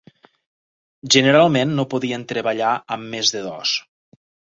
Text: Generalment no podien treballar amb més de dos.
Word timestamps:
Generalment 1.15 1.73
no 1.79 1.85
podien 1.91 2.23
treballar 2.31 2.71
amb 2.97 3.07
més 3.13 3.35
de 3.37 3.43
dos. 3.49 3.75